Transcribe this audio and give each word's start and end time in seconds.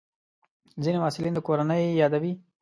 ځینې 0.83 0.97
محصلین 1.01 1.33
د 1.35 1.39
کورنۍ 1.47 1.83
یادوي. 2.01 2.33